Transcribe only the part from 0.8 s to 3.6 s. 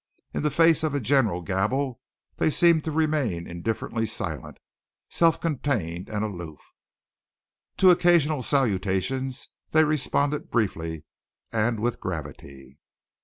of a general gabble they seemed to remain